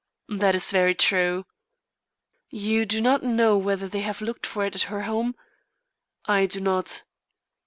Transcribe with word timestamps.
"That 0.29 0.55
is 0.55 0.71
very 0.71 0.95
true." 0.95 1.45
"You 2.49 2.87
do 2.87 3.01
not 3.01 3.21
know 3.21 3.55
whether 3.55 3.87
they 3.87 3.99
have 3.99 4.19
looked 4.19 4.47
for 4.47 4.65
it 4.65 4.73
at 4.73 4.81
her 4.89 5.03
home?" 5.03 5.35
"I 6.25 6.47
do 6.47 6.59
not." 6.59 7.03